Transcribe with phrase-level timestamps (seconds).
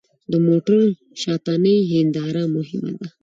[0.31, 0.79] د موټر
[1.21, 3.07] شاتنۍ هېنداره مهمه ده.